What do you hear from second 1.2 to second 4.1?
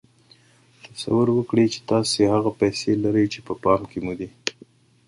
وکړئ چې تاسې هغه پيسې لرئ چې په پام کې